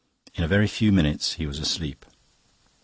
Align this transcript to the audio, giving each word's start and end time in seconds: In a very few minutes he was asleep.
In 0.33 0.43
a 0.43 0.47
very 0.47 0.65
few 0.65 0.91
minutes 0.91 1.33
he 1.33 1.45
was 1.45 1.59
asleep. 1.59 2.07